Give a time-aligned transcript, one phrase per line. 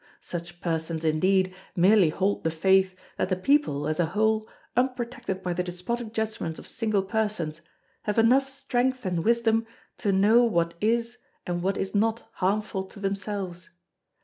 [0.19, 5.53] Such persons, indeed, merely hold the faith that the People, as a whole, unprotected by
[5.53, 7.61] the despotic judgments of single persons,
[8.05, 9.63] have enough strength and wisdom
[9.99, 13.69] to know what is and what is not harmful to themselves.